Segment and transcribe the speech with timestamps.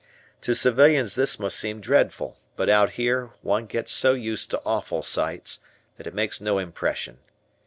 [0.41, 5.03] To civilians this must seem dreadful, but out here, one gets so used to awful
[5.03, 5.59] sights,
[5.97, 7.19] that it makes no impression.